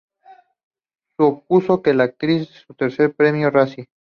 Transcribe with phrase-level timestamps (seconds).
[1.15, 3.85] Supuso para la actriz su tercer premio "Razzie".